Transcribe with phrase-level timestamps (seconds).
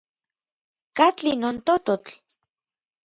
[0.97, 2.11] ¿Katli nin tototl?